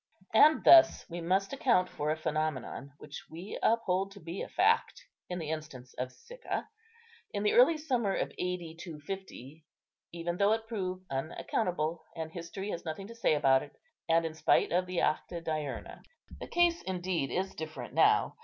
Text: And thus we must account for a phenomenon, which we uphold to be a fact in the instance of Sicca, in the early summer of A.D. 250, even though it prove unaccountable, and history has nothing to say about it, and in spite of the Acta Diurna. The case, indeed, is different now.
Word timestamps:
And 0.33 0.63
thus 0.63 1.05
we 1.11 1.21
must 1.21 1.53
account 1.53 1.87
for 1.87 2.09
a 2.09 2.17
phenomenon, 2.17 2.93
which 2.97 3.23
we 3.29 3.59
uphold 3.61 4.11
to 4.13 4.19
be 4.19 4.41
a 4.41 4.49
fact 4.49 5.05
in 5.29 5.37
the 5.37 5.51
instance 5.51 5.93
of 5.93 6.11
Sicca, 6.11 6.67
in 7.33 7.43
the 7.43 7.53
early 7.53 7.77
summer 7.77 8.11
of 8.15 8.29
A.D. 8.31 8.77
250, 8.81 9.63
even 10.11 10.37
though 10.37 10.53
it 10.53 10.65
prove 10.65 11.03
unaccountable, 11.11 12.03
and 12.15 12.31
history 12.31 12.71
has 12.71 12.83
nothing 12.83 13.05
to 13.09 13.15
say 13.15 13.35
about 13.35 13.61
it, 13.61 13.73
and 14.09 14.25
in 14.25 14.33
spite 14.33 14.71
of 14.71 14.87
the 14.87 14.99
Acta 15.01 15.39
Diurna. 15.39 16.01
The 16.39 16.47
case, 16.47 16.81
indeed, 16.81 17.29
is 17.29 17.53
different 17.53 17.93
now. 17.93 18.37